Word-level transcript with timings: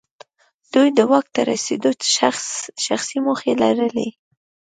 دوی 0.73 0.87
د 0.97 0.99
واک 1.11 1.25
ته 1.35 1.41
رسېدو 1.51 1.91
شخصي 2.85 3.17
موخې 3.25 3.53
لرلې. 3.63 4.09